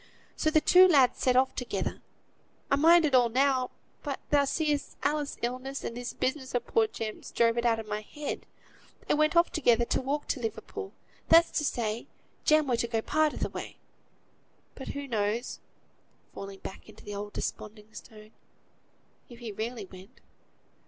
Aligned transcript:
So 0.35 0.49
the 0.49 0.61
two 0.61 0.87
lads 0.87 1.19
set 1.19 1.35
off 1.35 1.53
together. 1.53 2.01
I 2.71 2.75
mind 2.75 3.05
it 3.05 3.13
all 3.13 3.29
now; 3.29 3.69
but, 4.01 4.19
thou 4.31 4.45
seest, 4.45 4.97
Alice's 5.03 5.37
illness, 5.43 5.83
and 5.83 5.95
this 5.95 6.11
business 6.11 6.55
of 6.55 6.65
poor 6.65 6.87
Jem's, 6.87 7.29
drove 7.29 7.55
it 7.55 7.67
out 7.67 7.77
of 7.77 7.85
my 7.87 8.01
head; 8.01 8.47
they 9.05 9.13
went 9.13 9.35
off 9.35 9.51
together, 9.51 9.85
to 9.85 10.01
walk 10.01 10.27
to 10.29 10.39
Liverpool; 10.39 10.91
that's 11.29 11.51
to 11.59 11.63
say, 11.63 12.07
Jem 12.45 12.65
were 12.65 12.77
to 12.77 12.87
go 12.87 12.97
a 12.97 13.03
part 13.03 13.35
o' 13.35 13.37
th' 13.37 13.53
way. 13.53 13.77
But, 14.73 14.87
who 14.87 15.07
knows" 15.07 15.59
(falling 16.33 16.61
back 16.61 16.89
into 16.89 17.03
the 17.05 17.13
old 17.13 17.33
desponding 17.33 17.89
tone) 17.93 18.31
"if 19.29 19.37
he 19.37 19.51
really 19.51 19.85
went? 19.85 20.19